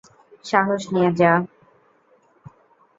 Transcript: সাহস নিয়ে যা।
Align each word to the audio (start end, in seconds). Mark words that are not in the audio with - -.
সাহস 0.45 0.83
নিয়ে 0.93 1.09
যা। 1.19 1.31